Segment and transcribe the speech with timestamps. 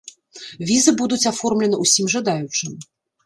[0.69, 2.73] Візы будуць аформлены ўсім жадаючым!